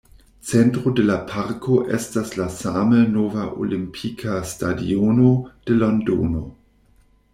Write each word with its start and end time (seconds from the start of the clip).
Centro 0.51 0.91
de 0.99 1.03
la 1.09 1.17
parko 1.31 1.75
estas 1.97 2.31
la 2.39 2.47
same 2.55 3.01
nova 3.17 3.45
Olimpika 3.67 4.39
Stadiono 4.53 5.31
de 5.69 5.77
Londono. 5.85 6.43